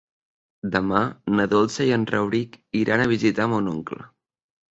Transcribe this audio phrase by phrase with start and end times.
[0.75, 1.01] Demà
[1.39, 4.09] na Dolça i en Rauric iran a visitar mon oncle.